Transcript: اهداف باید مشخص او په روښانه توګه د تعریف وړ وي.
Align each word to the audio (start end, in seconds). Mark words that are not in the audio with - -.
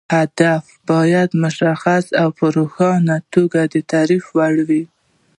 اهداف 0.09 0.65
باید 0.89 1.29
مشخص 1.43 2.05
او 2.21 2.29
په 2.37 2.45
روښانه 2.57 3.15
توګه 3.33 3.61
د 3.73 3.75
تعریف 3.91 4.25
وړ 4.37 4.55
وي. 4.67 4.83